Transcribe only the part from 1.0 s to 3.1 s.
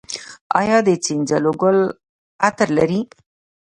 سنځلو ګل عطر لري؟